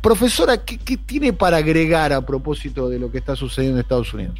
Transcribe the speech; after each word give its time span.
profesora, 0.00 0.58
¿qué, 0.58 0.96
tiene 0.96 1.32
para 1.32 1.58
agregar 1.58 2.12
a 2.12 2.24
propósito 2.26 2.88
de 2.88 2.98
lo 2.98 3.10
que 3.10 3.18
está 3.18 3.36
sucediendo 3.36 3.78
en 3.78 3.82
Estados 3.82 4.12
Unidos? 4.12 4.38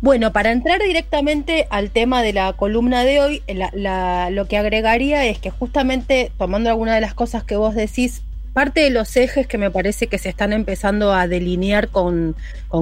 Bueno, 0.00 0.32
para 0.32 0.50
entrar 0.50 0.80
directamente 0.80 1.66
al 1.70 1.90
tema 1.90 2.22
de 2.22 2.32
la 2.32 2.52
columna 2.52 3.04
de 3.04 3.20
hoy, 3.20 3.42
lo 3.46 4.48
que 4.48 4.58
agregaría 4.58 5.24
es 5.26 5.38
que 5.38 5.50
justamente 5.50 6.32
tomando 6.36 6.68
alguna 6.70 6.94
de 6.94 7.00
las 7.00 7.14
cosas 7.14 7.44
que 7.44 7.56
vos 7.56 7.74
decís, 7.74 8.22
parte 8.52 8.80
de 8.80 8.90
los 8.90 9.16
ejes 9.16 9.46
que 9.46 9.58
me 9.58 9.70
parece 9.70 10.06
que 10.06 10.18
se 10.18 10.28
están 10.28 10.52
empezando 10.52 11.12
a 11.12 11.26
delinear 11.26 11.88
con, 11.88 12.36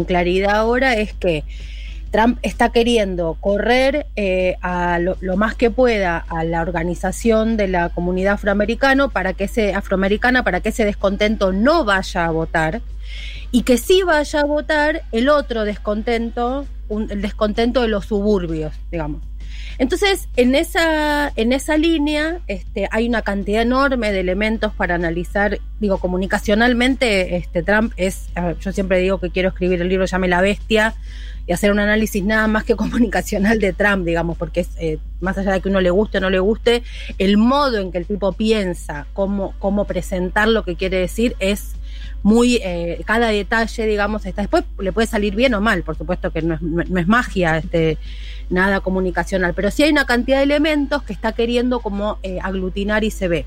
claridad 0.07 0.57
ahora 0.57 0.95
es 0.95 1.12
que 1.12 1.45
Trump 2.11 2.38
está 2.42 2.70
queriendo 2.70 3.36
correr 3.40 4.06
eh, 4.16 4.56
a 4.62 4.98
lo, 4.98 5.16
más 5.36 5.54
que 5.54 5.70
pueda 5.70 6.18
a 6.18 6.45
la 6.45 6.60
organización 6.60 7.56
de 7.56 7.68
la 7.68 7.90
comunidad 7.90 8.34
afroamericana 8.34 9.09
para 9.09 9.32
que 9.32 9.45
ese 9.45 9.74
afroamericana 9.74 10.42
para 10.42 10.60
que 10.60 10.70
ese 10.70 10.84
descontento 10.84 11.52
no 11.52 11.84
vaya 11.84 12.27
a 12.27 12.30
votar 12.30 12.82
y 13.52 13.62
que 13.62 13.78
sí 13.78 14.02
vaya 14.02 14.41
a 14.41 14.45
votar 14.45 15.02
el 15.12 15.28
otro 15.28 15.65
descontento, 15.65 16.66
el 16.88 17.23
descontento 17.23 17.82
de 17.82 17.88
los 17.88 18.06
suburbios, 18.06 18.74
digamos. 18.90 19.23
Entonces, 19.79 20.29
en 20.37 20.54
esa, 20.54 21.32
en 21.37 21.52
esa 21.52 21.77
línea 21.77 22.40
este, 22.48 22.87
hay 22.90 23.09
una 23.09 23.23
cantidad 23.23 23.62
enorme 23.62 24.12
de 24.12 24.20
elementos 24.20 24.74
para 24.74 24.95
analizar. 24.95 25.59
Digo, 25.80 25.98
comunicacionalmente, 25.98 27.37
este, 27.37 27.62
Trump 27.62 27.92
es, 27.96 28.29
yo 28.60 28.73
siempre 28.73 28.98
digo 28.98 29.18
que 29.18 29.30
quiero 29.30 29.48
escribir 29.48 29.80
el 29.80 29.88
libro 29.88 30.04
Llame 30.04 30.29
la 30.29 30.42
Bestia 30.42 30.95
y 31.47 31.53
hacer 31.53 31.71
un 31.71 31.80
análisis 31.80 32.25
nada 32.25 32.47
más 32.47 32.65
que 32.65 32.77
comunicacional 32.77 33.59
de 33.59 33.73
Trump, 33.73 34.05
digamos, 34.05 34.37
porque 34.37 34.61
es, 34.61 34.71
eh, 34.79 34.99
más 35.21 35.37
allá 35.39 35.53
de 35.53 35.61
que 35.61 35.69
uno 35.69 35.80
le 35.80 35.91
guste 35.91 36.19
o 36.19 36.21
no 36.21 36.30
le 36.30 36.39
guste, 36.39 36.83
el 37.19 37.37
modo 37.37 37.79
en 37.79 37.93
que 37.93 37.99
el 37.99 38.07
tipo 38.07 38.33
piensa, 38.33 39.07
cómo, 39.13 39.55
cómo 39.59 39.85
presentar 39.85 40.49
lo 40.49 40.65
que 40.65 40.77
quiere 40.77 40.99
decir 40.99 41.37
es 41.39 41.75
muy, 42.23 42.57
eh, 42.63 43.03
cada 43.07 43.29
detalle, 43.29 43.87
digamos, 43.87 44.27
está. 44.27 44.43
Después 44.43 44.65
le 44.79 44.93
puede 44.93 45.07
salir 45.07 45.35
bien 45.35 45.55
o 45.55 45.60
mal, 45.60 45.82
por 45.82 45.97
supuesto 45.97 46.30
que 46.30 46.43
no 46.43 46.55
es, 46.55 46.63
no 46.63 47.01
es 47.01 47.09
magia, 47.09 47.57
este, 47.57 47.99
nada 48.51 48.80
comunicacional, 48.80 49.54
pero 49.54 49.71
sí 49.71 49.85
hay 49.85 49.91
una 49.91 50.04
cantidad 50.04 50.38
de 50.38 50.43
elementos 50.43 51.02
que 51.02 51.13
está 51.13 51.32
queriendo 51.32 51.80
como 51.80 52.19
eh, 52.23 52.38
aglutinar 52.43 53.04
y 53.04 53.10
se 53.10 53.29
ve. 53.29 53.47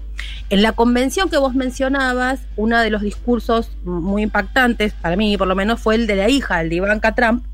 En 0.50 0.62
la 0.62 0.72
convención 0.72 1.30
que 1.30 1.38
vos 1.38 1.54
mencionabas, 1.54 2.42
uno 2.56 2.80
de 2.80 2.90
los 2.90 3.02
discursos 3.02 3.70
muy 3.84 4.24
impactantes, 4.24 4.94
para 4.94 5.16
mí 5.16 5.38
por 5.38 5.48
lo 5.48 5.56
menos, 5.56 5.80
fue 5.80 5.96
el 5.96 6.08
de 6.08 6.16
la 6.16 6.30
hija, 6.30 6.62
el 6.62 6.70
de 6.70 6.76
Ivanka 6.76 7.14
Trump, 7.14 7.46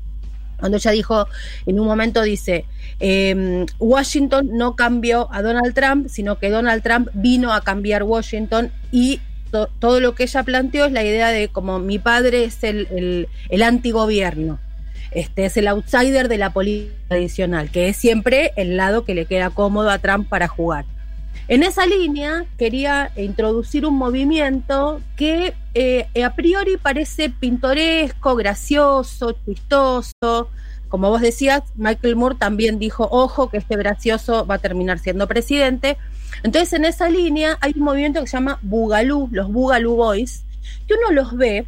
cuando 0.60 0.76
ella 0.78 0.90
dijo, 0.92 1.26
en 1.66 1.80
un 1.80 1.86
momento 1.86 2.22
dice, 2.22 2.64
em, 3.00 3.66
Washington 3.78 4.50
no 4.52 4.76
cambió 4.76 5.28
a 5.32 5.42
Donald 5.42 5.74
Trump, 5.74 6.08
sino 6.08 6.38
que 6.38 6.50
Donald 6.50 6.82
Trump 6.82 7.08
vino 7.14 7.52
a 7.52 7.62
cambiar 7.62 8.04
Washington 8.04 8.70
y 8.92 9.20
todo 9.50 9.98
lo 9.98 10.14
que 10.14 10.22
ella 10.24 10.44
planteó 10.44 10.84
es 10.84 10.92
la 10.92 11.02
idea 11.02 11.28
de 11.28 11.48
como 11.48 11.80
mi 11.80 11.98
padre 11.98 12.44
es 12.44 12.62
el, 12.62 12.86
el, 12.92 13.28
el 13.48 13.62
antigobierno. 13.62 14.60
Este 15.10 15.44
es 15.44 15.56
el 15.56 15.66
outsider 15.66 16.28
de 16.28 16.38
la 16.38 16.52
política 16.52 16.94
tradicional, 17.08 17.70
que 17.70 17.88
es 17.88 17.96
siempre 17.96 18.52
el 18.56 18.76
lado 18.76 19.04
que 19.04 19.14
le 19.14 19.26
queda 19.26 19.50
cómodo 19.50 19.90
a 19.90 19.98
Trump 19.98 20.28
para 20.28 20.46
jugar. 20.46 20.84
En 21.48 21.64
esa 21.64 21.84
línea 21.84 22.44
quería 22.58 23.10
introducir 23.16 23.84
un 23.84 23.96
movimiento 23.96 25.00
que 25.16 25.54
eh, 25.74 26.06
a 26.24 26.34
priori 26.34 26.76
parece 26.76 27.28
pintoresco, 27.28 28.36
gracioso, 28.36 29.36
chistoso. 29.44 30.50
Como 30.88 31.08
vos 31.08 31.20
decías, 31.20 31.62
Michael 31.74 32.16
Moore 32.16 32.36
también 32.36 32.78
dijo, 32.78 33.08
ojo, 33.10 33.50
que 33.50 33.58
este 33.58 33.76
gracioso 33.76 34.46
va 34.46 34.56
a 34.56 34.58
terminar 34.58 35.00
siendo 35.00 35.26
presidente. 35.26 35.96
Entonces, 36.42 36.72
en 36.72 36.84
esa 36.84 37.08
línea 37.08 37.58
hay 37.60 37.72
un 37.76 37.82
movimiento 37.82 38.20
que 38.20 38.26
se 38.28 38.36
llama 38.36 38.58
Boogaloo, 38.62 39.28
los 39.32 39.52
Boogaloo 39.52 39.96
Boys, 39.96 40.44
que 40.86 40.94
uno 40.94 41.10
los 41.10 41.36
ve 41.36 41.66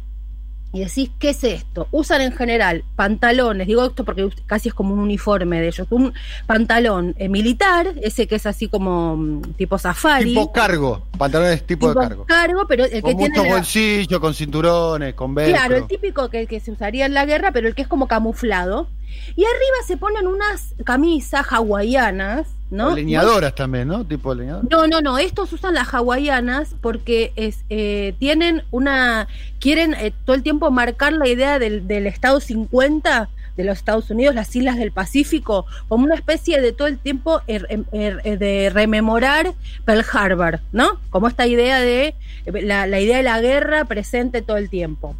y 0.73 0.79
decís, 0.79 1.11
¿qué 1.19 1.29
es 1.29 1.43
esto? 1.43 1.87
Usan 1.91 2.21
en 2.21 2.31
general 2.31 2.83
pantalones, 2.95 3.67
digo 3.67 3.85
esto 3.85 4.03
porque 4.03 4.27
casi 4.47 4.69
es 4.69 4.73
como 4.73 4.95
un 4.95 4.99
uniforme 4.99 5.61
de 5.61 5.67
ellos, 5.67 5.87
un 5.91 6.13
pantalón 6.47 7.13
eh, 7.19 7.29
militar, 7.29 7.93
ese 8.01 8.27
que 8.27 8.35
es 8.35 8.45
así 8.47 8.67
como 8.67 9.15
mm, 9.15 9.53
tipo 9.53 9.77
safari. 9.77 10.29
Tipo 10.29 10.51
cargo, 10.51 11.03
pantalones 11.15 11.63
tipo, 11.63 11.89
de 11.89 11.93
cargo. 11.93 12.25
cargo, 12.25 12.65
pero 12.67 12.85
el 12.85 13.03
con 13.03 13.15
muchos 13.15 13.47
bolsillos, 13.47 14.19
con 14.19 14.33
cinturones, 14.33 15.13
con 15.13 15.35
velcro. 15.35 15.55
Claro, 15.55 15.75
el 15.77 15.85
típico 15.85 16.29
que, 16.31 16.47
que 16.47 16.59
se 16.59 16.71
usaría 16.71 17.05
en 17.05 17.13
la 17.13 17.25
guerra, 17.25 17.51
pero 17.51 17.67
el 17.67 17.75
que 17.75 17.83
es 17.83 17.87
como 17.87 18.07
camuflado. 18.07 18.89
Y 19.35 19.45
arriba 19.45 19.77
se 19.85 19.95
ponen 19.95 20.25
unas 20.25 20.73
camisas 20.83 21.45
hawaianas, 21.51 22.47
¿no? 22.73 22.95
leñadoras 22.95 23.55
también, 23.55 23.87
¿no? 23.87 24.05
Tipo 24.05 24.33
leñadoras. 24.33 24.69
No, 24.69 24.87
no, 24.87 25.01
no. 25.01 25.17
Estos 25.17 25.53
usan 25.53 25.75
las 25.75 25.93
hawaianas 25.93 26.75
porque 26.81 27.31
es, 27.35 27.63
eh, 27.69 28.15
tienen 28.19 28.63
una. 28.71 29.27
Quieren 29.59 29.93
eh, 29.93 30.13
todo 30.25 30.35
el 30.35 30.43
tiempo 30.43 30.69
marcar 30.71 31.13
la 31.13 31.27
idea 31.27 31.59
del, 31.59 31.87
del 31.87 32.07
Estado 32.07 32.39
50 32.39 33.29
de 33.55 33.63
los 33.63 33.77
Estados 33.77 34.09
Unidos, 34.09 34.33
las 34.33 34.55
islas 34.55 34.77
del 34.77 34.91
Pacífico, 34.91 35.67
como 35.87 36.05
una 36.05 36.15
especie 36.15 36.59
de 36.59 36.71
todo 36.71 36.87
el 36.87 36.97
tiempo 36.97 37.41
er, 37.45 37.67
em, 37.69 37.85
er, 37.91 38.39
de 38.39 38.71
rememorar 38.73 39.53
Pearl 39.85 40.03
Harbor, 40.11 40.59
¿no? 40.71 40.99
Como 41.11 41.27
esta 41.27 41.45
idea 41.45 41.79
de 41.79 42.15
la, 42.45 42.87
la 42.87 42.99
idea 42.99 43.17
de 43.17 43.23
la 43.23 43.39
guerra 43.39 43.85
presente 43.85 44.41
todo 44.41 44.57
el 44.57 44.69
tiempo. 44.69 45.15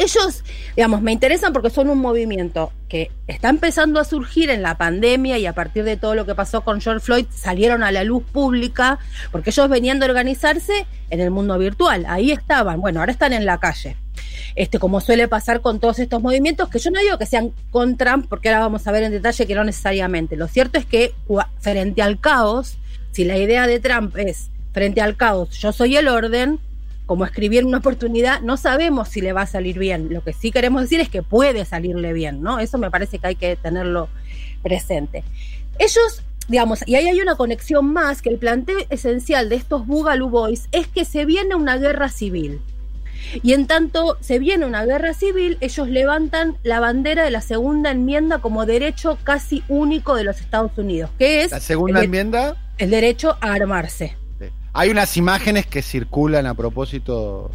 Ellos, 0.00 0.42
digamos, 0.76 1.02
me 1.02 1.12
interesan 1.12 1.52
porque 1.52 1.68
son 1.68 1.90
un 1.90 1.98
movimiento 1.98 2.72
que 2.88 3.10
está 3.26 3.50
empezando 3.50 4.00
a 4.00 4.04
surgir 4.04 4.48
en 4.48 4.62
la 4.62 4.78
pandemia 4.78 5.36
y 5.36 5.44
a 5.44 5.52
partir 5.52 5.84
de 5.84 5.98
todo 5.98 6.14
lo 6.14 6.24
que 6.24 6.34
pasó 6.34 6.62
con 6.62 6.80
George 6.80 7.04
Floyd 7.04 7.26
salieron 7.28 7.82
a 7.82 7.92
la 7.92 8.02
luz 8.02 8.22
pública 8.24 8.98
porque 9.30 9.50
ellos 9.50 9.68
venían 9.68 10.00
de 10.00 10.06
organizarse 10.06 10.86
en 11.10 11.20
el 11.20 11.30
mundo 11.30 11.58
virtual. 11.58 12.06
Ahí 12.08 12.32
estaban. 12.32 12.80
Bueno, 12.80 13.00
ahora 13.00 13.12
están 13.12 13.34
en 13.34 13.44
la 13.44 13.60
calle. 13.60 13.98
Este, 14.56 14.78
como 14.78 15.02
suele 15.02 15.28
pasar 15.28 15.60
con 15.60 15.80
todos 15.80 15.98
estos 15.98 16.22
movimientos, 16.22 16.70
que 16.70 16.78
yo 16.78 16.90
no 16.90 16.98
digo 16.98 17.18
que 17.18 17.26
sean 17.26 17.52
con 17.70 17.98
Trump, 17.98 18.24
porque 18.26 18.48
ahora 18.48 18.60
vamos 18.60 18.86
a 18.86 18.92
ver 18.92 19.02
en 19.02 19.12
detalle 19.12 19.46
que 19.46 19.54
no 19.54 19.64
necesariamente. 19.64 20.34
Lo 20.34 20.48
cierto 20.48 20.78
es 20.78 20.86
que 20.86 21.12
frente 21.58 22.00
al 22.00 22.18
caos, 22.18 22.78
si 23.12 23.24
la 23.24 23.36
idea 23.36 23.66
de 23.66 23.80
Trump 23.80 24.16
es 24.16 24.48
frente 24.72 25.02
al 25.02 25.18
caos, 25.18 25.50
yo 25.58 25.72
soy 25.72 25.98
el 25.98 26.08
orden, 26.08 26.58
como 27.10 27.24
escribir 27.24 27.64
una 27.64 27.78
oportunidad, 27.78 28.40
no 28.40 28.56
sabemos 28.56 29.08
si 29.08 29.20
le 29.20 29.32
va 29.32 29.42
a 29.42 29.46
salir 29.48 29.80
bien. 29.80 30.14
Lo 30.14 30.22
que 30.22 30.32
sí 30.32 30.52
queremos 30.52 30.82
decir 30.82 31.00
es 31.00 31.08
que 31.08 31.24
puede 31.24 31.64
salirle 31.64 32.12
bien, 32.12 32.40
¿no? 32.40 32.60
Eso 32.60 32.78
me 32.78 32.88
parece 32.88 33.18
que 33.18 33.26
hay 33.26 33.34
que 33.34 33.56
tenerlo 33.56 34.08
presente. 34.62 35.24
Ellos, 35.80 36.22
digamos, 36.46 36.86
y 36.86 36.94
ahí 36.94 37.08
hay 37.08 37.20
una 37.20 37.34
conexión 37.34 37.92
más, 37.92 38.22
que 38.22 38.28
el 38.28 38.38
planteo 38.38 38.78
esencial 38.90 39.48
de 39.48 39.56
estos 39.56 39.88
Boogaloo 39.88 40.28
Boys 40.28 40.68
es 40.70 40.86
que 40.86 41.04
se 41.04 41.24
viene 41.24 41.56
una 41.56 41.78
guerra 41.78 42.10
civil. 42.10 42.60
Y 43.42 43.54
en 43.54 43.66
tanto 43.66 44.16
se 44.20 44.38
viene 44.38 44.64
una 44.64 44.84
guerra 44.84 45.12
civil, 45.12 45.58
ellos 45.60 45.88
levantan 45.88 46.58
la 46.62 46.78
bandera 46.78 47.24
de 47.24 47.32
la 47.32 47.40
segunda 47.40 47.90
enmienda 47.90 48.38
como 48.38 48.66
derecho 48.66 49.18
casi 49.24 49.64
único 49.66 50.14
de 50.14 50.22
los 50.22 50.40
Estados 50.40 50.78
Unidos, 50.78 51.10
que 51.18 51.42
es... 51.42 51.50
La 51.50 51.58
segunda 51.58 52.04
enmienda... 52.04 52.56
El 52.78 52.90
derecho 52.90 53.36
a 53.40 53.52
armarse. 53.52 54.16
Hay 54.72 54.90
unas 54.90 55.16
imágenes 55.16 55.66
que 55.66 55.82
circulan 55.82 56.46
a 56.46 56.54
propósito 56.54 57.50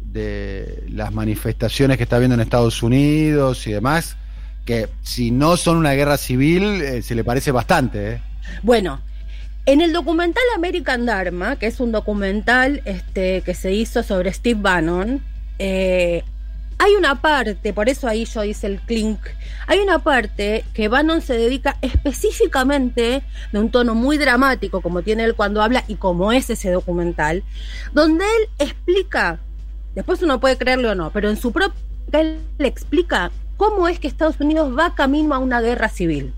de 0.00 0.84
las 0.88 1.12
manifestaciones 1.12 1.96
que 1.96 2.04
está 2.04 2.16
habiendo 2.16 2.34
en 2.34 2.40
Estados 2.40 2.82
Unidos 2.82 3.66
y 3.66 3.72
demás, 3.72 4.16
que 4.64 4.88
si 5.02 5.30
no 5.30 5.56
son 5.56 5.76
una 5.76 5.92
guerra 5.92 6.16
civil, 6.16 6.80
eh, 6.82 7.02
se 7.02 7.14
le 7.14 7.24
parece 7.24 7.50
bastante. 7.50 8.12
¿eh? 8.12 8.20
Bueno, 8.62 9.00
en 9.66 9.80
el 9.80 9.92
documental 9.92 10.44
American 10.54 11.04
Dharma, 11.04 11.56
que 11.56 11.66
es 11.66 11.80
un 11.80 11.92
documental 11.92 12.80
este, 12.84 13.42
que 13.42 13.54
se 13.54 13.72
hizo 13.72 14.02
sobre 14.02 14.32
Steve 14.32 14.60
Bannon, 14.60 15.22
eh, 15.58 16.22
hay 16.78 16.94
una 16.94 17.20
parte, 17.22 17.72
por 17.72 17.88
eso 17.88 18.06
ahí 18.06 18.24
yo 18.26 18.44
hice 18.44 18.66
el 18.66 18.80
clink, 18.80 19.18
hay 19.66 19.78
una 19.78 19.98
parte 20.00 20.64
que 20.74 20.88
Bannon 20.88 21.22
se 21.22 21.34
dedica 21.34 21.78
específicamente 21.80 23.22
de 23.52 23.58
un 23.58 23.70
tono 23.70 23.94
muy 23.94 24.18
dramático, 24.18 24.82
como 24.82 25.02
tiene 25.02 25.24
él 25.24 25.34
cuando 25.34 25.62
habla 25.62 25.84
y 25.88 25.94
como 25.94 26.32
es 26.32 26.50
ese 26.50 26.70
documental, 26.70 27.42
donde 27.92 28.24
él 28.24 28.48
explica, 28.58 29.40
después 29.94 30.22
uno 30.22 30.38
puede 30.38 30.58
creerlo 30.58 30.92
o 30.92 30.94
no, 30.94 31.10
pero 31.10 31.30
en 31.30 31.36
su 31.36 31.50
propia 31.52 31.80
él 32.12 32.40
le 32.58 32.68
explica 32.68 33.30
cómo 33.56 33.88
es 33.88 33.98
que 33.98 34.06
Estados 34.06 34.38
Unidos 34.38 34.76
va 34.78 34.94
camino 34.94 35.34
a 35.34 35.38
una 35.38 35.60
guerra 35.60 35.88
civil. 35.88 36.34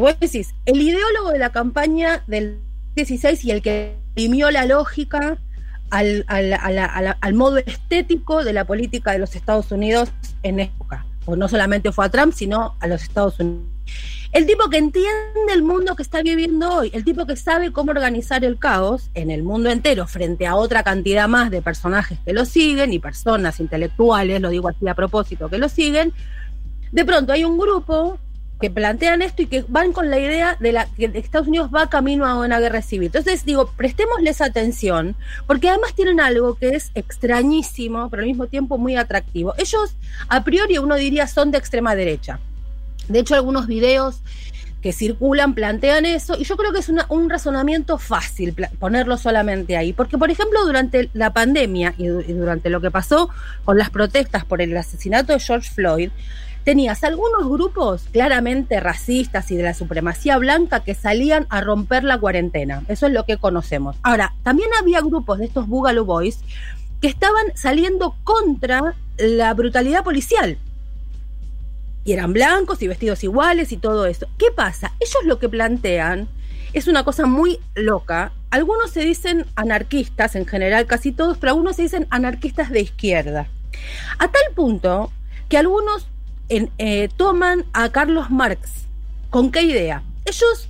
Vos 0.00 0.18
decís, 0.18 0.54
el 0.64 0.80
ideólogo 0.80 1.30
de 1.30 1.38
la 1.38 1.50
campaña 1.50 2.24
del 2.26 2.58
16 2.94 3.44
y 3.44 3.50
el 3.50 3.62
que 3.62 3.94
imprimió 4.08 4.50
la 4.50 4.64
lógica 4.64 5.38
al, 5.90 6.24
al, 6.28 7.34
modo 7.34 7.58
estético 7.58 8.44
de 8.44 8.52
la 8.52 8.64
política 8.64 9.12
de 9.12 9.18
los 9.18 9.36
Estados 9.36 9.70
Unidos 9.70 10.10
en 10.42 10.60
época. 10.60 11.06
O 11.24 11.36
no 11.36 11.48
solamente 11.48 11.92
fue 11.92 12.06
a 12.06 12.08
Trump, 12.08 12.32
sino 12.32 12.76
a 12.80 12.86
los 12.86 13.02
Estados 13.02 13.38
Unidos. 13.40 13.66
El 14.32 14.46
tipo 14.46 14.68
que 14.68 14.78
entiende 14.78 15.52
el 15.52 15.62
mundo 15.62 15.96
que 15.96 16.02
está 16.02 16.20
viviendo 16.22 16.70
hoy, 16.70 16.90
el 16.92 17.04
tipo 17.04 17.26
que 17.26 17.36
sabe 17.36 17.72
cómo 17.72 17.92
organizar 17.92 18.44
el 18.44 18.58
caos 18.58 19.10
en 19.14 19.30
el 19.30 19.42
mundo 19.42 19.70
entero 19.70 20.06
frente 20.06 20.46
a 20.46 20.56
otra 20.56 20.82
cantidad 20.82 21.28
más 21.28 21.50
de 21.50 21.62
personajes 21.62 22.18
que 22.24 22.32
lo 22.32 22.44
siguen 22.44 22.92
y 22.92 22.98
personas 22.98 23.60
intelectuales, 23.60 24.40
lo 24.40 24.50
digo 24.50 24.68
así 24.68 24.88
a 24.88 24.94
propósito, 24.94 25.48
que 25.48 25.58
lo 25.58 25.68
siguen, 25.68 26.12
de 26.92 27.04
pronto 27.04 27.32
hay 27.32 27.44
un 27.44 27.56
grupo 27.56 28.18
que 28.60 28.70
plantean 28.70 29.22
esto 29.22 29.42
y 29.42 29.46
que 29.46 29.64
van 29.68 29.92
con 29.92 30.10
la 30.10 30.18
idea 30.18 30.56
de 30.58 30.72
la 30.72 30.86
que 30.86 31.10
Estados 31.14 31.48
Unidos 31.48 31.70
va 31.74 31.90
camino 31.90 32.26
a 32.26 32.38
una 32.38 32.58
guerra 32.58 32.80
civil. 32.80 33.06
Entonces 33.06 33.44
digo, 33.44 33.70
prestémosles 33.76 34.40
atención, 34.40 35.14
porque 35.46 35.68
además 35.68 35.94
tienen 35.94 36.20
algo 36.20 36.54
que 36.54 36.70
es 36.70 36.90
extrañísimo, 36.94 38.08
pero 38.08 38.22
al 38.22 38.28
mismo 38.28 38.46
tiempo 38.46 38.78
muy 38.78 38.96
atractivo. 38.96 39.54
Ellos, 39.58 39.94
a 40.28 40.42
priori, 40.42 40.78
uno 40.78 40.96
diría, 40.96 41.26
son 41.26 41.50
de 41.50 41.58
extrema 41.58 41.94
derecha. 41.94 42.40
De 43.08 43.18
hecho, 43.18 43.34
algunos 43.34 43.66
videos 43.66 44.20
que 44.80 44.92
circulan 44.92 45.54
plantean 45.54 46.06
eso, 46.06 46.36
y 46.38 46.44
yo 46.44 46.56
creo 46.56 46.72
que 46.72 46.78
es 46.78 46.88
un 46.88 47.28
razonamiento 47.28 47.98
fácil 47.98 48.54
ponerlo 48.78 49.16
solamente 49.16 49.76
ahí, 49.76 49.92
porque 49.92 50.16
por 50.16 50.30
ejemplo 50.30 50.64
durante 50.64 51.10
la 51.12 51.32
pandemia 51.32 51.94
y, 51.98 52.04
y 52.04 52.32
durante 52.32 52.70
lo 52.70 52.80
que 52.80 52.92
pasó 52.92 53.28
con 53.64 53.78
las 53.78 53.90
protestas 53.90 54.44
por 54.44 54.62
el 54.62 54.76
asesinato 54.76 55.32
de 55.32 55.40
George 55.40 55.70
Floyd, 55.72 56.10
tenías 56.66 57.04
algunos 57.04 57.48
grupos 57.48 58.08
claramente 58.10 58.80
racistas 58.80 59.52
y 59.52 59.56
de 59.56 59.62
la 59.62 59.72
supremacía 59.72 60.36
blanca 60.36 60.80
que 60.80 60.96
salían 60.96 61.46
a 61.48 61.60
romper 61.60 62.02
la 62.02 62.18
cuarentena. 62.18 62.82
Eso 62.88 63.06
es 63.06 63.12
lo 63.12 63.24
que 63.24 63.36
conocemos. 63.36 63.94
Ahora, 64.02 64.34
también 64.42 64.70
había 64.76 65.00
grupos 65.00 65.38
de 65.38 65.44
estos 65.44 65.68
Boogaloo 65.68 66.04
Boys 66.04 66.40
que 67.00 67.06
estaban 67.06 67.44
saliendo 67.54 68.16
contra 68.24 68.96
la 69.16 69.54
brutalidad 69.54 70.02
policial. 70.02 70.58
Y 72.04 72.12
eran 72.14 72.32
blancos 72.32 72.82
y 72.82 72.88
vestidos 72.88 73.22
iguales 73.22 73.70
y 73.70 73.76
todo 73.76 74.04
eso. 74.04 74.26
¿Qué 74.36 74.46
pasa? 74.50 74.90
Ellos 74.98 75.24
lo 75.24 75.38
que 75.38 75.48
plantean 75.48 76.26
es 76.72 76.88
una 76.88 77.04
cosa 77.04 77.26
muy 77.26 77.60
loca. 77.76 78.32
Algunos 78.50 78.90
se 78.90 79.02
dicen 79.02 79.46
anarquistas, 79.54 80.34
en 80.34 80.46
general 80.46 80.86
casi 80.86 81.12
todos, 81.12 81.38
pero 81.38 81.52
algunos 81.52 81.76
se 81.76 81.82
dicen 81.82 82.08
anarquistas 82.10 82.72
de 82.72 82.80
izquierda. 82.80 83.46
A 84.18 84.26
tal 84.26 84.52
punto 84.56 85.12
que 85.48 85.58
algunos 85.58 86.08
eh, 86.48 87.08
toman 87.16 87.64
a 87.72 87.90
Carlos 87.90 88.30
Marx. 88.30 88.86
¿Con 89.30 89.50
qué 89.50 89.62
idea? 89.62 90.02
Ellos 90.24 90.68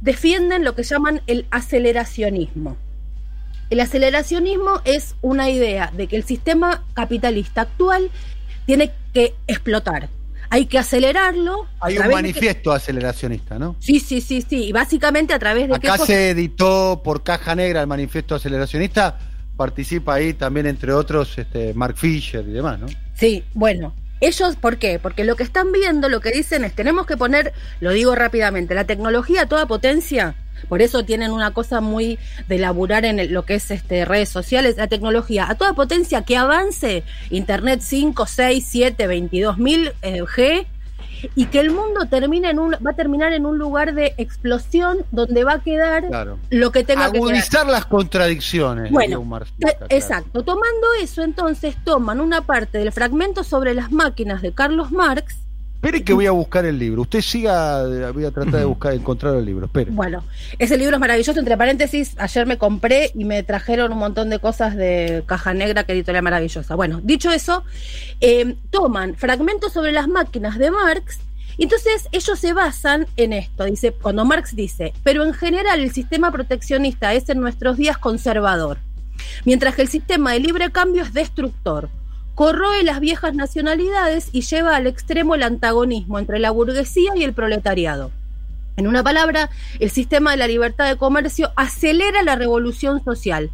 defienden 0.00 0.64
lo 0.64 0.74
que 0.74 0.82
llaman 0.82 1.22
el 1.26 1.46
aceleracionismo. 1.50 2.76
El 3.70 3.80
aceleracionismo 3.80 4.80
es 4.84 5.14
una 5.20 5.50
idea 5.50 5.92
de 5.94 6.06
que 6.06 6.16
el 6.16 6.24
sistema 6.24 6.84
capitalista 6.94 7.62
actual 7.62 8.10
tiene 8.64 8.92
que 9.12 9.34
explotar. 9.46 10.08
Hay 10.50 10.64
que 10.64 10.78
acelerarlo. 10.78 11.66
Hay 11.80 11.98
un 11.98 12.08
manifiesto 12.08 12.72
aceleracionista, 12.72 13.58
¿no? 13.58 13.76
Sí, 13.80 14.00
sí, 14.00 14.22
sí, 14.22 14.40
sí. 14.40 14.64
Y 14.64 14.72
básicamente 14.72 15.34
a 15.34 15.38
través 15.38 15.68
de. 15.68 15.74
Acá 15.74 15.98
se 15.98 16.30
editó 16.30 17.02
por 17.04 17.22
Caja 17.22 17.54
Negra 17.54 17.82
el 17.82 17.86
manifiesto 17.86 18.34
aceleracionista. 18.34 19.18
Participa 19.58 20.14
ahí 20.14 20.34
también, 20.34 20.66
entre 20.66 20.92
otros, 20.92 21.36
este, 21.36 21.74
Mark 21.74 21.96
Fisher 21.98 22.46
y 22.48 22.52
demás, 22.52 22.78
¿no? 22.78 22.86
Sí, 23.14 23.44
bueno. 23.52 23.92
Ellos, 24.20 24.56
¿por 24.56 24.78
qué? 24.78 24.98
Porque 24.98 25.24
lo 25.24 25.36
que 25.36 25.44
están 25.44 25.72
viendo, 25.72 26.08
lo 26.08 26.20
que 26.20 26.30
dicen 26.30 26.64
es, 26.64 26.74
tenemos 26.74 27.06
que 27.06 27.16
poner, 27.16 27.52
lo 27.80 27.92
digo 27.92 28.14
rápidamente, 28.14 28.74
la 28.74 28.84
tecnología 28.84 29.42
a 29.42 29.46
toda 29.46 29.66
potencia. 29.66 30.34
Por 30.68 30.82
eso 30.82 31.04
tienen 31.04 31.30
una 31.30 31.52
cosa 31.52 31.80
muy 31.80 32.18
de 32.48 32.58
laburar 32.58 33.04
en 33.04 33.32
lo 33.32 33.44
que 33.44 33.54
es 33.54 33.70
este, 33.70 34.04
redes 34.04 34.28
sociales, 34.28 34.76
la 34.76 34.88
tecnología 34.88 35.48
a 35.48 35.54
toda 35.54 35.72
potencia 35.74 36.22
que 36.22 36.36
avance 36.36 37.04
Internet 37.30 37.80
5, 37.80 38.26
6, 38.26 38.66
7, 38.68 39.06
22 39.06 39.58
mil 39.58 39.92
eh, 40.02 40.22
G 40.22 40.66
y 41.34 41.46
que 41.46 41.60
el 41.60 41.70
mundo 41.70 42.06
termine 42.06 42.50
en 42.50 42.58
un, 42.58 42.72
va 42.72 42.90
a 42.90 42.94
terminar 42.94 43.32
en 43.32 43.46
un 43.46 43.58
lugar 43.58 43.94
de 43.94 44.14
explosión 44.16 45.04
donde 45.10 45.44
va 45.44 45.54
a 45.54 45.60
quedar 45.60 46.04
lo 46.50 46.72
que 46.72 46.84
tenga 46.84 47.10
que 47.10 47.18
Agudizar 47.18 47.66
las 47.66 47.86
contradicciones. 47.86 48.90
Bueno, 48.90 49.24
exacto. 49.88 50.42
Tomando 50.42 50.86
eso, 51.00 51.22
entonces 51.22 51.76
toman 51.84 52.20
una 52.20 52.42
parte 52.42 52.78
del 52.78 52.92
fragmento 52.92 53.44
sobre 53.44 53.74
las 53.74 53.90
máquinas 53.90 54.42
de 54.42 54.52
Carlos 54.52 54.92
Marx 54.92 55.47
Espere 55.78 56.02
que 56.02 56.12
voy 56.12 56.26
a 56.26 56.32
buscar 56.32 56.64
el 56.64 56.76
libro. 56.76 57.02
Usted 57.02 57.20
siga, 57.20 57.84
voy 58.10 58.24
a 58.24 58.32
tratar 58.32 58.58
de 58.58 58.64
buscar, 58.64 58.94
encontrar 58.94 59.36
el 59.36 59.44
libro. 59.44 59.66
Espere. 59.66 59.92
Bueno, 59.92 60.24
ese 60.58 60.76
libro 60.76 60.96
es 60.96 61.00
maravilloso. 61.00 61.38
Entre 61.38 61.56
paréntesis, 61.56 62.16
ayer 62.18 62.46
me 62.46 62.58
compré 62.58 63.12
y 63.14 63.24
me 63.24 63.44
trajeron 63.44 63.92
un 63.92 63.98
montón 63.98 64.28
de 64.28 64.40
cosas 64.40 64.74
de 64.74 65.22
Caja 65.26 65.54
Negra, 65.54 65.84
que 65.84 65.92
editorial 65.92 66.24
maravillosa. 66.24 66.74
Bueno, 66.74 67.00
dicho 67.04 67.30
eso, 67.30 67.62
eh, 68.20 68.56
toman 68.70 69.14
fragmentos 69.14 69.72
sobre 69.72 69.92
las 69.92 70.08
máquinas 70.08 70.58
de 70.58 70.72
Marx 70.72 71.20
y 71.56 71.62
entonces 71.62 72.08
ellos 72.10 72.36
se 72.36 72.52
basan 72.52 73.06
en 73.16 73.32
esto. 73.32 73.62
Dice, 73.62 73.92
cuando 73.92 74.24
Marx 74.24 74.56
dice, 74.56 74.94
pero 75.04 75.22
en 75.22 75.32
general 75.32 75.78
el 75.78 75.92
sistema 75.92 76.32
proteccionista 76.32 77.14
es 77.14 77.28
en 77.28 77.38
nuestros 77.38 77.76
días 77.76 77.98
conservador, 77.98 78.78
mientras 79.44 79.76
que 79.76 79.82
el 79.82 79.88
sistema 79.88 80.32
de 80.32 80.40
libre 80.40 80.72
cambio 80.72 81.04
es 81.04 81.12
destructor 81.12 81.88
corroe 82.38 82.84
las 82.84 83.00
viejas 83.00 83.34
nacionalidades 83.34 84.28
y 84.30 84.42
lleva 84.42 84.76
al 84.76 84.86
extremo 84.86 85.34
el 85.34 85.42
antagonismo 85.42 86.20
entre 86.20 86.38
la 86.38 86.52
burguesía 86.52 87.10
y 87.16 87.24
el 87.24 87.32
proletariado. 87.32 88.12
En 88.76 88.86
una 88.86 89.02
palabra, 89.02 89.50
el 89.80 89.90
sistema 89.90 90.30
de 90.30 90.36
la 90.36 90.46
libertad 90.46 90.86
de 90.86 90.96
comercio 90.96 91.50
acelera 91.56 92.22
la 92.22 92.36
revolución 92.36 93.02
social. 93.02 93.50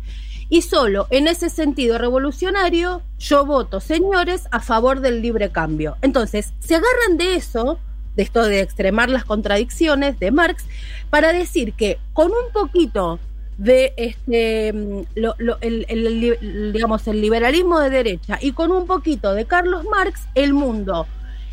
Y 0.51 0.61
solo 0.61 1.07
en 1.09 1.29
ese 1.29 1.49
sentido 1.49 1.97
revolucionario 1.97 3.01
yo 3.19 3.47
voto, 3.47 3.81
señores, 3.81 4.49
a 4.51 4.61
favor 4.61 5.01
del 5.01 5.23
libre 5.23 5.49
cambio. 5.49 5.97
Entonces, 6.03 6.53
se 6.59 6.75
agarran 6.75 7.17
de 7.17 7.37
eso, 7.37 7.79
de 8.17 8.23
esto 8.23 8.43
de 8.43 8.61
extremar 8.61 9.09
las 9.09 9.25
contradicciones 9.25 10.21
de 10.21 10.31
Marx, 10.31 10.67
para 11.09 11.33
decir 11.33 11.73
que 11.73 11.99
con 12.13 12.33
un 12.33 12.53
poquito 12.53 13.19
de 13.59 13.93
este 13.97 14.69
el, 14.69 16.73
digamos 16.73 17.07
el 17.07 17.21
liberalismo 17.21 17.81
de 17.81 17.91
derecha 17.91 18.39
y 18.41 18.53
con 18.53 18.73
un 18.73 18.87
poquito 18.87 19.35
de 19.35 19.45
Carlos 19.45 19.85
Marx 19.85 20.23
el 20.35 20.55
mundo 20.55 21.07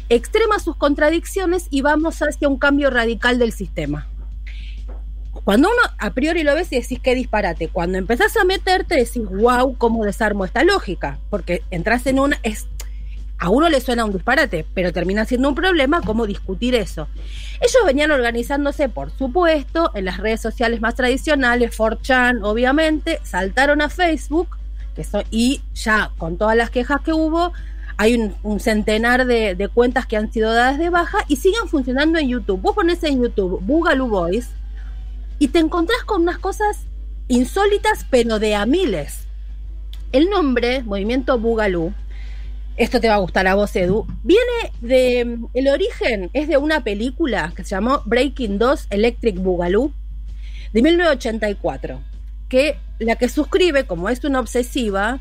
extrema 0.10 0.60
sus 0.60 0.76
contradicciones 0.76 1.68
y 1.70 1.82
vamos 1.82 2.22
hacia 2.22 2.50
un 2.50 2.58
cambio 2.58 2.90
radical 2.90 3.40
del 3.40 3.54
sistema. 3.54 4.08
Cuando 5.46 5.70
uno 5.70 5.82
a 5.98 6.14
priori 6.14 6.44
lo 6.44 6.54
ves 6.54 6.72
y 6.74 6.82
decís 6.82 7.00
qué 7.02 7.16
disparate, 7.16 7.70
cuando 7.70 7.98
empezás 7.98 8.36
a 8.36 8.44
meterte 8.44 8.96
decís, 8.96 9.24
wow, 9.24 9.78
cómo 9.78 10.04
desarmo 10.04 10.44
esta 10.44 10.64
lógica, 10.64 11.18
porque 11.30 11.64
entras 11.72 12.06
en 12.08 12.20
una, 12.20 12.38
a 13.42 13.50
uno 13.50 13.70
le 13.70 13.82
suena 13.82 14.06
un 14.06 14.14
disparate, 14.14 14.68
pero 14.76 14.94
termina 14.94 15.26
siendo 15.26 15.50
un 15.50 15.56
problema 15.56 16.02
cómo 16.02 16.28
discutir 16.28 16.76
eso. 16.76 17.08
Ellos 17.60 17.84
venían 17.88 18.12
organizándose, 18.12 18.88
por 18.88 19.10
supuesto, 19.10 19.90
en 19.96 20.06
las 20.06 20.20
redes 20.20 20.42
sociales 20.42 20.80
más 20.80 20.94
tradicionales, 20.94 21.76
4chan, 21.76 22.42
obviamente, 22.44 23.20
saltaron 23.24 23.82
a 23.82 23.90
Facebook, 23.90 24.48
y 25.32 25.62
ya 25.74 26.12
con 26.20 26.38
todas 26.38 26.56
las 26.56 26.70
quejas 26.70 27.02
que 27.02 27.14
hubo, 27.14 27.52
hay 27.98 28.34
un, 28.44 28.60
centenar 28.60 29.26
de, 29.26 29.70
cuentas 29.74 30.06
que 30.06 30.18
han 30.18 30.32
sido 30.32 30.54
dadas 30.54 30.78
de 30.78 30.90
baja 30.90 31.20
y 31.28 31.38
siguen 31.38 31.68
funcionando 31.68 32.20
en 32.20 32.30
YouTube. 32.30 32.62
Vos 32.62 32.76
pones 32.76 33.04
en 33.04 33.22
YouTube 33.22 33.60
Boogaloo 33.62 34.08
Boys 34.08 34.50
y 35.40 35.48
te 35.48 35.60
encontrás 35.60 36.04
con 36.04 36.22
unas 36.22 36.38
cosas 36.38 36.86
insólitas, 37.28 38.06
pero 38.10 38.38
de 38.38 38.56
a 38.56 38.66
miles. 38.66 39.28
El 40.12 40.30
nombre, 40.30 40.84
Movimiento 40.84 41.40
Boogaloo, 41.40 41.94
esto 42.78 43.00
te 43.00 43.10
va 43.10 43.16
a 43.16 43.20
gustar 43.20 43.48
a 43.48 43.56
vos, 43.56 43.76
Edu. 43.76 44.06
Viene 44.24 44.72
de. 44.82 45.38
El 45.54 45.68
origen 45.68 46.30
es 46.34 46.48
de 46.48 46.58
una 46.58 46.84
película 46.84 47.52
que 47.56 47.64
se 47.64 47.72
llamó 47.72 48.02
Breaking 48.06 48.58
2 48.58 48.88
Electric 48.90 49.38
Boogaloo 49.38 49.94
de 50.74 50.82
1984. 50.82 52.02
Que 52.50 52.78
la 53.00 53.16
que 53.16 53.30
suscribe, 53.30 53.86
como 53.86 54.10
es 54.10 54.24
una 54.24 54.40
obsesiva, 54.40 55.20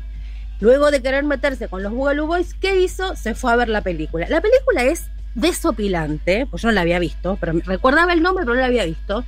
luego 0.59 0.91
de 0.91 1.01
querer 1.01 1.23
meterse 1.23 1.67
con 1.67 1.83
los 1.83 1.93
Boogaloo 1.93 2.27
Boys, 2.27 2.53
¿qué 2.53 2.81
hizo? 2.81 3.15
Se 3.15 3.35
fue 3.35 3.51
a 3.51 3.55
ver 3.55 3.69
la 3.69 3.81
película. 3.81 4.27
La 4.29 4.41
película 4.41 4.83
es 4.83 5.09
desopilante, 5.35 6.45
pues 6.49 6.61
yo 6.61 6.69
no 6.69 6.73
la 6.73 6.81
había 6.81 6.99
visto, 6.99 7.37
pero 7.39 7.53
recordaba 7.65 8.13
el 8.13 8.21
nombre, 8.21 8.43
pero 8.43 8.55
no 8.55 8.61
la 8.61 8.67
había 8.67 8.85
visto. 8.85 9.23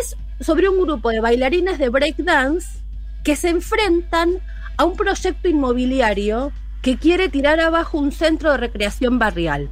Es 0.00 0.16
sobre 0.40 0.68
un 0.68 0.80
grupo 0.82 1.10
de 1.10 1.20
bailarines 1.20 1.78
de 1.78 1.88
breakdance 1.88 2.80
que 3.22 3.36
se 3.36 3.48
enfrentan 3.48 4.38
a 4.76 4.84
un 4.84 4.96
proyecto 4.96 5.48
inmobiliario 5.48 6.52
que 6.82 6.96
quiere 6.96 7.28
tirar 7.28 7.60
abajo 7.60 7.98
un 7.98 8.12
centro 8.12 8.52
de 8.52 8.56
recreación 8.56 9.18
barrial. 9.18 9.70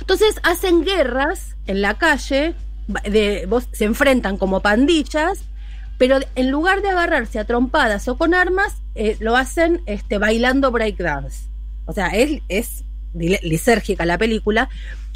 Entonces 0.00 0.36
hacen 0.42 0.84
guerras 0.84 1.56
en 1.66 1.82
la 1.82 1.94
calle, 1.94 2.54
se 3.04 3.84
enfrentan 3.84 4.36
como 4.36 4.60
pandillas, 4.60 5.44
pero 5.98 6.18
en 6.34 6.50
lugar 6.50 6.82
de 6.82 6.90
agarrarse 6.90 7.38
a 7.38 7.44
trompadas 7.44 8.08
o 8.08 8.18
con 8.18 8.34
armas, 8.34 8.82
eh, 8.94 9.16
lo 9.20 9.36
hacen 9.36 9.82
este, 9.86 10.18
bailando 10.18 10.70
breakdance. 10.70 11.48
O 11.86 11.92
sea, 11.92 12.08
es, 12.08 12.42
es 12.48 12.84
lisérgica 13.14 14.04
la 14.04 14.18
película. 14.18 14.68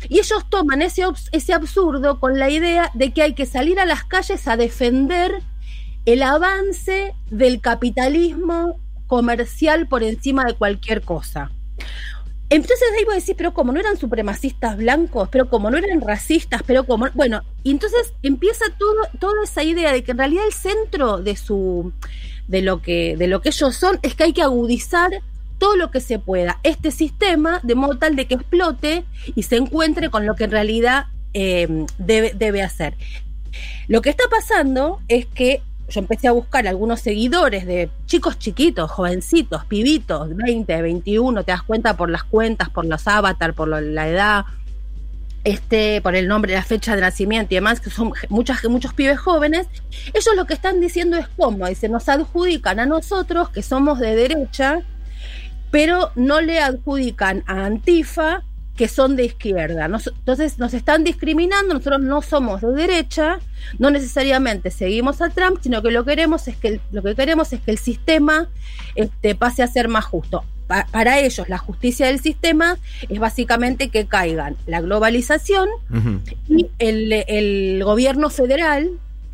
Y 0.08 0.20
ellos 0.20 0.48
toman 0.48 0.82
ese 0.82 1.52
absurdo 1.52 2.20
con 2.20 2.38
la 2.38 2.50
idea 2.50 2.90
de 2.94 3.12
que 3.12 3.22
hay 3.22 3.34
que 3.34 3.46
salir 3.46 3.80
a 3.80 3.86
las 3.86 4.04
calles 4.04 4.46
a 4.46 4.56
defender 4.56 5.42
el 6.04 6.22
avance 6.22 7.14
del 7.30 7.60
capitalismo 7.60 8.80
comercial 9.08 9.88
por 9.88 10.04
encima 10.04 10.44
de 10.44 10.54
cualquier 10.54 11.02
cosa. 11.02 11.50
Entonces 12.50 12.88
ahí 12.96 13.04
vos 13.04 13.14
decís, 13.14 13.34
pero 13.36 13.52
como 13.52 13.72
no 13.72 13.80
eran 13.80 13.98
supremacistas 13.98 14.76
blancos, 14.78 15.28
pero 15.30 15.50
como 15.50 15.70
no 15.70 15.76
eran 15.76 16.00
racistas, 16.00 16.62
pero 16.64 16.84
como, 16.84 17.08
bueno, 17.14 17.42
y 17.62 17.72
entonces 17.72 18.14
empieza 18.22 18.64
todo, 18.78 18.96
toda 19.18 19.44
esa 19.44 19.62
idea 19.62 19.92
de 19.92 20.02
que 20.02 20.12
en 20.12 20.18
realidad 20.18 20.46
el 20.46 20.54
centro 20.54 21.18
de 21.18 21.36
su, 21.36 21.92
de 22.46 22.62
lo 22.62 22.80
que, 22.80 23.16
de 23.18 23.26
lo 23.26 23.42
que 23.42 23.50
ellos 23.50 23.76
son, 23.76 23.98
es 24.02 24.14
que 24.14 24.24
hay 24.24 24.32
que 24.32 24.42
agudizar 24.42 25.10
todo 25.58 25.76
lo 25.76 25.90
que 25.90 26.00
se 26.00 26.18
pueda 26.18 26.60
este 26.62 26.90
sistema 26.90 27.60
de 27.64 27.74
modo 27.74 27.98
tal 27.98 28.16
de 28.16 28.26
que 28.26 28.34
explote 28.34 29.04
y 29.34 29.42
se 29.42 29.56
encuentre 29.56 30.08
con 30.08 30.24
lo 30.24 30.34
que 30.34 30.44
en 30.44 30.52
realidad 30.52 31.06
eh, 31.34 31.84
debe 31.98 32.62
hacer. 32.62 32.94
Lo 33.88 34.00
que 34.00 34.10
está 34.10 34.24
pasando 34.30 35.00
es 35.08 35.26
que 35.26 35.62
yo 35.88 36.00
empecé 36.00 36.28
a 36.28 36.32
buscar 36.32 36.66
algunos 36.66 37.00
seguidores 37.00 37.66
de 37.66 37.90
chicos 38.06 38.38
chiquitos, 38.38 38.90
jovencitos, 38.90 39.64
pibitos, 39.64 40.34
20, 40.36 40.82
21, 40.82 41.44
te 41.44 41.52
das 41.52 41.62
cuenta 41.62 41.96
por 41.96 42.10
las 42.10 42.24
cuentas, 42.24 42.68
por 42.68 42.84
los 42.84 43.08
avatars, 43.08 43.54
por 43.54 43.68
la 43.68 44.08
edad, 44.08 44.44
este, 45.44 46.02
por 46.02 46.14
el 46.14 46.28
nombre, 46.28 46.52
la 46.52 46.62
fecha 46.62 46.94
de 46.94 47.00
nacimiento 47.00 47.54
y 47.54 47.56
demás, 47.56 47.80
que 47.80 47.90
son 47.90 48.12
muchas, 48.28 48.62
muchos 48.64 48.92
pibes 48.92 49.18
jóvenes, 49.18 49.66
ellos 50.12 50.36
lo 50.36 50.44
que 50.44 50.54
están 50.54 50.80
diciendo 50.80 51.16
es 51.16 51.26
cómo, 51.28 51.66
dice, 51.66 51.88
nos 51.88 52.08
adjudican 52.08 52.80
a 52.80 52.86
nosotros, 52.86 53.48
que 53.48 53.62
somos 53.62 53.98
de 53.98 54.14
derecha, 54.14 54.80
pero 55.70 56.12
no 56.16 56.40
le 56.40 56.60
adjudican 56.60 57.44
a 57.46 57.64
Antifa 57.64 58.42
que 58.78 58.86
son 58.86 59.16
de 59.16 59.24
izquierda. 59.24 59.86
entonces 59.86 60.58
nos 60.60 60.72
están 60.72 61.02
discriminando, 61.02 61.74
nosotros 61.74 62.00
no 62.00 62.22
somos 62.22 62.60
de 62.60 62.72
derecha, 62.72 63.40
no 63.80 63.90
necesariamente 63.90 64.70
seguimos 64.70 65.20
a 65.20 65.30
Trump, 65.30 65.58
sino 65.60 65.82
que 65.82 65.90
lo 65.90 66.04
queremos 66.04 66.46
es 66.46 66.56
que 66.56 66.80
lo 66.92 67.02
que 67.02 67.16
queremos 67.16 67.52
es 67.52 67.60
que 67.60 67.72
el 67.72 67.78
sistema 67.78 68.48
este, 68.94 69.34
pase 69.34 69.64
a 69.64 69.66
ser 69.66 69.88
más 69.88 70.04
justo. 70.04 70.44
para 70.68 71.18
ellos 71.18 71.48
la 71.48 71.58
justicia 71.58 72.06
del 72.06 72.20
sistema 72.20 72.78
es 73.08 73.18
básicamente 73.18 73.88
que 73.88 74.06
caigan 74.06 74.56
la 74.66 74.80
globalización 74.80 75.68
y 76.46 76.68
el, 76.78 77.12
el 77.26 77.82
gobierno 77.82 78.30
federal 78.30 78.90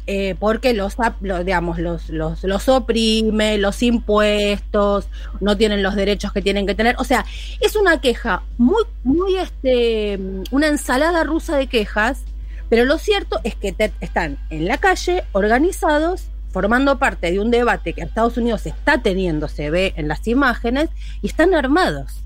eh, 0.07 0.35
porque 0.39 0.75
los, 0.75 0.97
digamos, 1.21 1.79
los, 1.79 2.11
los, 2.11 2.45
los, 2.45 2.69
oprime, 2.69 3.57
los 3.57 3.83
impuestos, 3.83 5.09
no 5.41 5.57
tienen 5.57 5.83
los 5.83 5.95
derechos 5.95 6.33
que 6.33 6.43
tienen 6.43 6.67
que 6.67 6.75
tener. 6.75 6.97
O 6.99 7.05
sea, 7.05 7.25
es 7.61 7.75
una 7.75 8.01
queja 8.01 8.43
muy, 8.59 8.85
muy, 9.03 9.37
este, 9.37 10.19
una 10.51 10.67
ensalada 10.67 11.25
rusa 11.25 11.57
de 11.57 11.69
quejas, 11.69 12.23
pero 12.69 12.85
lo 12.85 12.99
cierto 12.99 13.41
es 13.45 13.55
que 13.55 13.75
están 14.01 14.39
en 14.51 14.67
la 14.67 14.77
calle, 14.79 15.25
organizados, 15.33 16.25
formando 16.51 16.99
parte 16.99 17.33
de 17.33 17.41
un 17.41 17.51
debate 17.51 17.95
que 17.95 18.03
Estados 18.03 18.37
Unidos 18.37 18.67
está 18.67 18.99
teniendo, 18.99 19.49
se 19.49 19.71
ve 19.71 19.95
en 19.97 20.07
las 20.07 20.29
imágenes, 20.29 20.91
y 21.23 21.29
están 21.29 21.55
armados. 21.55 22.21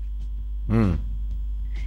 Mm. 0.67 0.93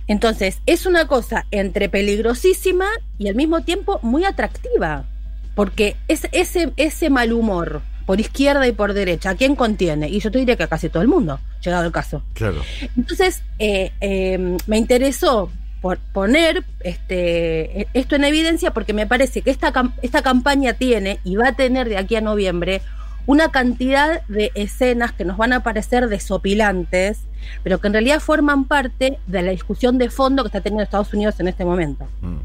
Entonces, 0.06 0.60
es 0.66 0.86
una 0.86 1.06
cosa 1.06 1.46
entre 1.50 1.88
peligrosísima 1.88 2.86
y 3.18 3.28
al 3.28 3.34
mismo 3.34 3.60
tiempo 3.62 4.00
muy 4.02 4.24
atractiva. 4.24 5.04
Porque 5.54 5.96
es, 6.08 6.26
ese, 6.32 6.72
ese 6.76 7.10
mal 7.10 7.32
humor 7.32 7.82
por 8.06 8.20
izquierda 8.20 8.66
y 8.66 8.72
por 8.72 8.94
derecha, 8.94 9.30
¿a 9.30 9.34
quién 9.34 9.54
contiene? 9.54 10.08
Y 10.08 10.20
yo 10.20 10.30
te 10.30 10.38
diría 10.38 10.56
que 10.56 10.64
a 10.64 10.68
casi 10.68 10.88
todo 10.88 11.02
el 11.02 11.08
mundo, 11.08 11.40
llegado 11.62 11.84
el 11.84 11.92
caso. 11.92 12.22
Claro. 12.34 12.62
Entonces, 12.96 13.42
eh, 13.58 13.92
eh, 14.00 14.56
me 14.66 14.78
interesó 14.78 15.50
por 15.80 15.98
poner 15.98 16.64
este, 16.80 17.88
esto 17.92 18.16
en 18.16 18.24
evidencia 18.24 18.72
porque 18.72 18.92
me 18.92 19.06
parece 19.06 19.42
que 19.42 19.50
esta, 19.50 19.72
esta 20.00 20.22
campaña 20.22 20.74
tiene 20.74 21.18
y 21.24 21.36
va 21.36 21.48
a 21.48 21.52
tener 21.52 21.88
de 21.88 21.98
aquí 21.98 22.14
a 22.14 22.20
noviembre 22.20 22.82
una 23.26 23.50
cantidad 23.50 24.22
de 24.28 24.50
escenas 24.54 25.12
que 25.12 25.24
nos 25.24 25.36
van 25.36 25.52
a 25.52 25.62
parecer 25.62 26.08
desopilantes, 26.08 27.20
pero 27.62 27.80
que 27.80 27.86
en 27.88 27.92
realidad 27.94 28.20
forman 28.20 28.64
parte 28.64 29.18
de 29.26 29.42
la 29.42 29.50
discusión 29.50 29.98
de 29.98 30.10
fondo 30.10 30.42
que 30.42 30.48
está 30.48 30.60
teniendo 30.60 30.84
Estados 30.84 31.12
Unidos 31.14 31.38
en 31.40 31.48
este 31.48 31.64
momento. 31.64 32.06
Mm. 32.20 32.36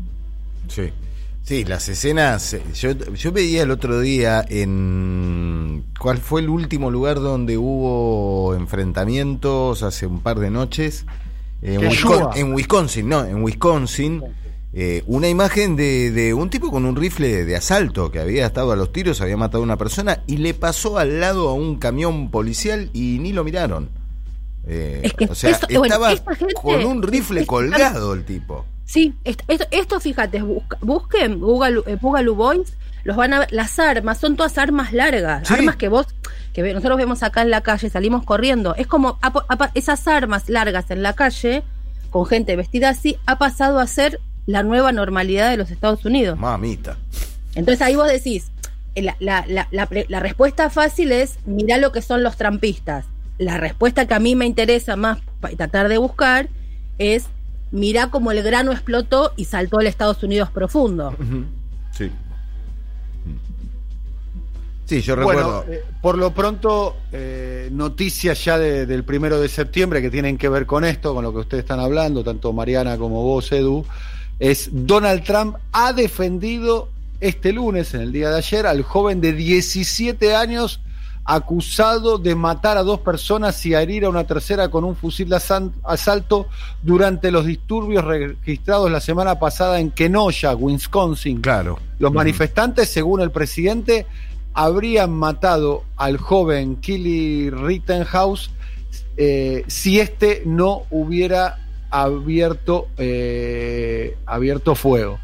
Sí. 0.69 0.91
Sí, 1.47 1.63
las 1.63 1.87
escenas. 1.87 2.53
Eh, 2.55 2.61
yo, 2.73 2.91
yo 2.91 3.31
veía 3.31 3.63
el 3.63 3.71
otro 3.71 4.01
día 4.01 4.43
en. 4.49 5.85
¿Cuál 5.97 6.17
fue 6.17 6.41
el 6.41 6.49
último 6.49 6.91
lugar 6.91 7.21
donde 7.21 7.57
hubo 7.57 8.53
enfrentamientos 8.53 9.81
hace 9.81 10.07
un 10.07 10.19
par 10.19 10.39
de 10.39 10.51
noches? 10.51 11.05
en, 11.61 12.53
Wisconsin, 12.53 13.07
no, 13.07 13.23
en 13.23 13.41
Wisconsin. 13.41 14.23
Eh, 14.73 15.03
una 15.07 15.29
imagen 15.29 15.77
de, 15.77 16.11
de, 16.11 16.33
un 16.33 16.49
tipo 16.49 16.69
con 16.69 16.83
un 16.83 16.97
rifle 16.97 17.45
de 17.45 17.55
asalto 17.55 18.11
que 18.11 18.19
había 18.19 18.45
estado 18.45 18.73
a 18.73 18.75
los 18.75 18.91
tiros, 18.91 19.21
había 19.21 19.37
matado 19.37 19.63
a 19.63 19.63
una 19.63 19.77
persona 19.77 20.23
y 20.27 20.37
le 20.37 20.53
pasó 20.53 20.97
al 20.97 21.21
lado 21.21 21.47
a 21.47 21.53
un 21.53 21.77
camión 21.77 22.29
policial 22.29 22.89
y 22.91 23.19
ni 23.19 23.31
lo 23.31 23.45
miraron. 23.45 23.89
Eh, 24.65 25.09
o 25.29 25.33
sea, 25.33 25.51
estaba 25.51 26.13
con 26.61 26.85
un 26.85 27.01
rifle 27.01 27.45
colgado 27.45 28.13
el 28.13 28.25
tipo. 28.25 28.65
Sí, 28.87 29.13
esto, 29.25 29.43
esto, 29.69 29.99
fíjate, 29.99 30.41
busquen 30.79 31.41
Google, 31.41 31.81
eh, 31.87 31.97
Google 32.01 32.29
Boys, 32.29 32.73
los 33.03 33.17
van 33.17 33.33
a 33.33 33.39
ver, 33.39 33.51
las 33.51 33.79
armas, 33.79 34.17
son 34.17 34.37
todas 34.37 34.57
armas 34.57 34.93
largas, 34.93 35.51
armas 35.51 35.75
que 35.75 35.89
vos, 35.89 36.07
que 36.53 36.63
nosotros 36.73 36.97
vemos 36.97 37.21
acá 37.21 37.41
en 37.41 37.49
la 37.49 37.59
calle, 37.59 37.89
salimos 37.89 38.23
corriendo, 38.23 38.75
es 38.75 38.87
como 38.87 39.19
esas 39.73 40.07
armas 40.07 40.47
largas 40.47 40.89
en 40.89 41.03
la 41.03 41.11
calle, 41.11 41.63
con 42.11 42.25
gente 42.25 42.55
vestida 42.55 42.87
así, 42.87 43.17
ha 43.25 43.37
pasado 43.37 43.79
a 43.79 43.87
ser 43.87 44.21
la 44.45 44.63
nueva 44.63 44.93
normalidad 44.93 45.49
de 45.49 45.57
los 45.57 45.69
Estados 45.69 46.05
Unidos. 46.05 46.39
Mamita. 46.39 46.95
Entonces 47.55 47.81
ahí 47.81 47.97
vos 47.97 48.07
decís, 48.07 48.51
eh, 48.95 49.01
la, 49.01 49.17
la, 49.19 49.45
la, 49.69 49.89
la 50.07 50.19
respuesta 50.21 50.69
fácil 50.69 51.11
es, 51.11 51.39
mirá 51.45 51.77
lo 51.77 51.91
que 51.91 52.01
son 52.01 52.23
los 52.23 52.37
trampistas. 52.37 53.03
La 53.37 53.57
respuesta 53.57 54.07
que 54.07 54.13
a 54.13 54.19
mí 54.19 54.33
me 54.35 54.45
interesa 54.45 54.95
más 54.95 55.19
tratar 55.57 55.89
de 55.89 55.97
buscar 55.97 56.47
es 56.97 57.25
mirá 57.71 58.09
cómo 58.09 58.31
el 58.31 58.41
grano 58.43 58.71
explotó 58.71 59.33
y 59.35 59.45
saltó 59.45 59.79
al 59.79 59.87
Estados 59.87 60.23
Unidos 60.23 60.49
profundo. 60.51 61.15
Sí. 61.91 62.11
Sí, 64.85 65.01
yo 65.01 65.17
recuerdo. 65.17 65.63
Bueno, 65.65 65.73
eh, 65.73 65.83
por 66.01 66.17
lo 66.17 66.33
pronto, 66.33 66.95
eh, 67.11 67.67
noticias 67.73 68.43
ya 68.45 68.57
del 68.57 69.03
primero 69.03 69.41
de 69.41 69.49
septiembre 69.49 70.01
que 70.01 70.09
tienen 70.09 70.37
que 70.37 70.47
ver 70.47 70.65
con 70.65 70.85
esto, 70.85 71.13
con 71.13 71.25
lo 71.25 71.33
que 71.33 71.39
ustedes 71.39 71.63
están 71.63 71.81
hablando, 71.81 72.23
tanto 72.23 72.53
Mariana 72.53 72.97
como 72.97 73.21
vos, 73.21 73.51
Edu, 73.51 73.85
es 74.39 74.69
Donald 74.71 75.23
Trump 75.23 75.57
ha 75.73 75.91
defendido 75.91 76.89
este 77.19 77.51
lunes, 77.51 77.93
en 77.95 78.01
el 78.01 78.13
día 78.13 78.29
de 78.29 78.37
ayer, 78.37 78.65
al 78.65 78.81
joven 78.83 79.19
de 79.19 79.33
17 79.33 80.35
años 80.35 80.79
acusado 81.27 82.17
de 82.17 82.35
matar 82.35 82.77
a 82.77 82.83
dos 82.83 83.01
personas 83.01 83.63
y 83.65 83.73
herir 83.73 84.05
a 84.05 84.09
una 84.09 84.23
tercera 84.23 84.69
con 84.69 84.85
un 84.85 84.95
fusil 84.95 85.27
de 85.27 85.39
asalto 85.83 86.47
durante 86.81 87.31
los 87.31 87.45
disturbios 87.45 88.05
registrados 88.05 88.89
la 88.89 89.01
semana 89.01 89.37
pasada 89.37 89.81
en 89.81 89.91
Kenosha, 89.91 90.55
Wisconsin. 90.55 91.41
Claro. 91.41 91.79
Los 91.99 92.13
manifestantes, 92.13 92.89
según 92.89 93.19
el 93.19 93.31
presidente, 93.31 94.07
habrían 94.53 95.11
matado 95.11 95.83
al 95.97 96.17
joven 96.17 96.77
Killy 96.77 97.49
Rittenhouse 97.49 98.49
eh, 99.17 99.65
si 99.67 99.99
este 99.99 100.43
no 100.45 100.83
hubiera 100.91 101.57
abierto, 101.89 102.87
eh, 102.97 104.15
abierto 104.25 104.75
fuego. 104.75 105.19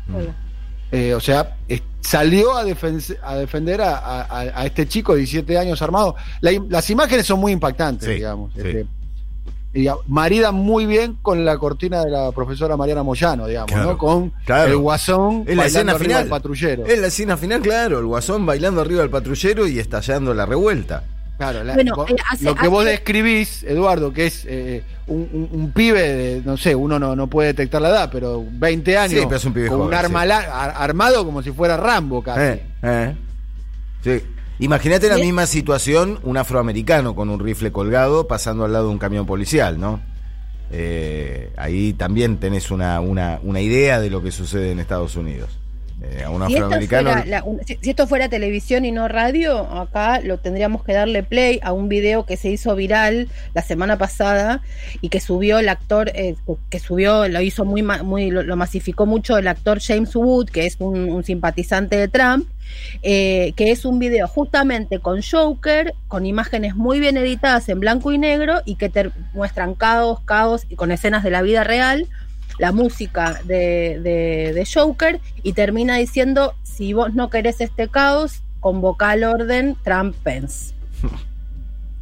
Eh, 0.93 1.15
o 1.15 1.19
sea, 1.19 1.57
salió 2.01 2.55
a, 2.55 2.61
a 2.61 3.35
defender 3.35 3.81
a, 3.81 4.63
este 4.63 4.87
chico 4.87 5.13
de 5.13 5.19
17 5.19 5.57
años 5.57 5.81
armado. 5.81 6.15
las 6.41 6.89
imágenes 6.91 7.25
son 7.25 7.39
muy 7.39 7.51
impactantes, 7.51 8.07
digamos. 8.07 8.55
Este, 8.55 8.85
marida 10.07 10.51
muy 10.51 10.85
bien 10.85 11.17
con 11.21 11.43
la 11.43 11.57
cortina 11.57 12.03
de 12.03 12.11
la 12.11 12.31
profesora 12.31 12.77
Mariana 12.77 13.01
Moyano, 13.01 13.47
digamos, 13.47 13.75
¿no? 13.75 13.97
Con 13.97 14.33
el 14.47 14.77
guasón 14.77 15.45
en 15.47 15.57
la 15.57 15.65
escena 15.65 15.95
final 15.95 16.21
del 16.21 16.29
patrullero. 16.29 16.85
En 16.85 17.01
la 17.01 17.07
escena 17.07 17.37
final, 17.37 17.61
claro, 17.61 17.97
el 17.97 18.05
guasón 18.05 18.45
bailando 18.45 18.81
arriba 18.81 19.01
del 19.01 19.09
patrullero 19.09 19.67
y 19.67 19.79
estallando 19.79 20.33
la 20.35 20.45
revuelta. 20.45 21.05
Claro, 21.37 21.61
eh, 21.67 21.85
lo 22.41 22.55
que 22.55 22.67
vos 22.67 22.85
describís, 22.85 23.63
Eduardo, 23.63 24.13
que 24.13 24.27
es 24.27 24.45
eh, 24.47 24.83
un, 25.07 25.71
pibe, 25.73 26.01
de, 26.01 26.41
no 26.45 26.57
sé, 26.57 26.75
uno 26.75 26.99
no, 26.99 27.15
no 27.15 27.27
puede 27.27 27.49
detectar 27.49 27.81
la 27.81 27.89
edad, 27.89 28.09
pero 28.11 28.45
20 28.47 28.97
años, 28.97 29.45
un 29.45 29.67
con 29.67 29.81
un 29.81 29.93
arma 29.93 30.21
armado 30.21 31.25
como 31.25 31.41
si 31.41 31.51
fuera 31.51 31.75
Rambo 31.75 32.21
casi. 32.21 32.61
Eh, 32.83 33.15
sí. 34.03 34.21
Imagínate 34.59 35.09
la 35.09 35.17
misma 35.17 35.47
situación, 35.47 36.19
un 36.23 36.37
afroamericano 36.37 37.15
con 37.15 37.29
un 37.29 37.39
rifle 37.39 37.71
colgado 37.71 38.27
pasando 38.27 38.63
al 38.63 38.71
lado 38.71 38.85
de 38.85 38.91
un 38.91 38.99
camión 38.99 39.25
policial, 39.25 39.79
¿no? 39.79 40.01
ahí 41.57 41.93
también 41.93 42.37
tenés 42.37 42.71
una, 42.71 42.99
una, 42.99 43.39
una 43.43 43.61
idea 43.61 43.99
de 43.99 44.09
lo 44.09 44.23
que 44.23 44.31
sucede 44.31 44.71
en 44.71 44.79
Estados 44.79 45.15
Unidos. 45.15 45.59
Eh, 46.05 46.25
si, 47.81 47.89
esto 47.89 48.07
fuera 48.07 48.27
televisión 48.27 48.83
y 48.83 48.91
no 48.91 49.07
radio, 49.07 49.59
acá 49.59 50.19
lo 50.19 50.37
tendríamos 50.37 50.83
que 50.83 50.91
darle 50.91 51.23
play 51.23 51.59
a 51.63 51.71
un 51.71 51.87
video 51.87 52.25
que 52.25 52.35
se 52.35 52.49
hizo 52.49 52.75
viral 52.75 53.29
la 53.53 53.61
semana 53.61 53.97
pasada 53.97 54.61
y 54.99 55.07
que 55.07 55.21
subió 55.21 55.59
el 55.59 55.69
actor, 55.69 56.11
eh, 56.13 56.35
que 56.69 56.79
subió, 56.79 57.27
lo 57.29 57.39
hizo 57.39 57.63
muy, 57.63 57.83
muy 57.83 58.31
lo, 58.31 58.55
masificó 58.57 59.05
mucho 59.05 59.37
el 59.37 59.47
actor 59.47 59.79
James 59.79 60.13
Wood, 60.13 60.49
que 60.49 60.65
es 60.65 60.75
un, 60.79 61.23
simpatizante 61.23 61.95
de 61.95 62.09
Trump, 62.09 62.49
eh, 63.01 63.53
que 63.55 63.71
es 63.71 63.85
un 63.85 63.97
video 63.97 64.27
justamente 64.27 64.99
con 64.99 65.21
Joker, 65.21 65.93
con 66.09 66.25
imágenes 66.25 66.75
muy 66.75 66.99
bien 66.99 67.15
editadas 67.15 67.69
en 67.69 67.79
blanco 67.79 68.11
y 68.11 68.17
negro 68.17 68.61
y 68.65 68.75
que 68.75 68.89
te 68.89 69.09
muestran 69.33 69.73
caos, 69.73 70.19
caos 70.25 70.65
y 70.67 70.75
con 70.75 70.91
escenas 70.91 71.23
de 71.23 71.31
la 71.31 71.41
vida 71.41 71.63
real 71.63 72.09
la 72.57 72.71
música 72.71 73.41
de, 73.43 73.99
de, 74.01 74.67
Joker 74.71 75.19
y 75.41 75.53
termina 75.53 75.97
diciendo, 75.97 76.53
si 76.63 76.93
vos 76.93 77.13
no 77.13 77.29
querés 77.29 77.61
este 77.61 77.87
caos, 77.87 78.41
convoca 78.59 79.09
al 79.09 79.23
orden 79.23 79.75
Trump-Pence. 79.83 80.73